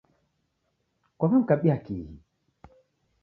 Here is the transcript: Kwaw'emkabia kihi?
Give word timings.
Kwaw'emkabia 1.17 1.75
kihi? 1.85 2.11